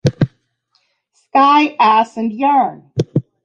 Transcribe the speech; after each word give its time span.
Sky, 1.13 1.75
Ass 1.79 2.17
and 2.17 2.33
yarn! 2.33 2.89